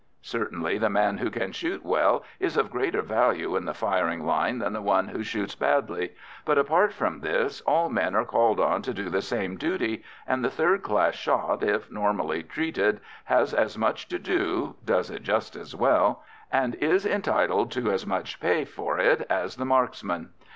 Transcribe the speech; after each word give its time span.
Certainly 0.23 0.79
the 0.79 0.89
man 0.89 1.19
who 1.19 1.29
can 1.29 1.51
shoot 1.51 1.85
well 1.85 2.23
is 2.39 2.57
of 2.57 2.71
greater 2.71 3.03
value 3.03 3.55
in 3.55 3.65
the 3.65 3.73
firing 3.75 4.25
line 4.25 4.57
than 4.57 4.73
the 4.73 4.81
one 4.81 5.09
who 5.09 5.21
shoots 5.21 5.53
badly, 5.53 6.15
but, 6.43 6.57
apart 6.57 6.91
from 6.91 7.19
this, 7.19 7.61
all 7.67 7.87
men 7.87 8.15
are 8.15 8.25
called 8.25 8.59
on 8.59 8.81
to 8.81 8.95
do 8.95 9.11
the 9.11 9.21
same 9.21 9.57
duty, 9.57 10.03
and 10.25 10.43
the 10.43 10.49
third 10.49 10.81
class 10.81 11.13
shot, 11.13 11.61
if 11.63 11.91
normally 11.91 12.41
treated, 12.41 12.99
has 13.25 13.53
as 13.53 13.77
much 13.77 14.07
to 14.07 14.17
do, 14.17 14.75
does 14.83 15.11
it 15.11 15.21
just 15.21 15.55
as 15.55 15.75
well, 15.75 16.23
and 16.51 16.73
is 16.81 17.05
entitled 17.05 17.69
to 17.73 17.91
as 17.91 18.03
much 18.03 18.39
pay 18.39 18.65
for 18.65 18.97
it 18.97 19.23
as 19.29 19.57
the 19.57 19.65
marksman. 19.65 20.29